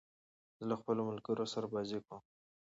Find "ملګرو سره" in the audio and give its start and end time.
1.09-1.65